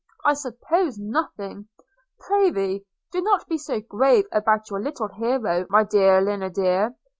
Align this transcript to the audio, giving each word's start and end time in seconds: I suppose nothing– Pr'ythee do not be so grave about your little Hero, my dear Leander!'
I 0.25 0.33
suppose 0.33 0.97
nothing– 0.97 1.67
Pr'ythee 2.19 2.83
do 3.11 3.21
not 3.21 3.47
be 3.47 3.59
so 3.59 3.81
grave 3.81 4.25
about 4.31 4.71
your 4.71 4.79
little 4.81 5.09
Hero, 5.09 5.67
my 5.69 5.83
dear 5.83 6.19
Leander!' 6.21 6.95